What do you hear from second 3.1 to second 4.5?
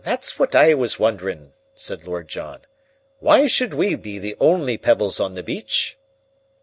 "Why should we be the